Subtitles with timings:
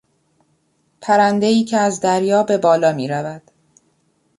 [1.01, 3.41] پرندهای که از دریا به بالا میرود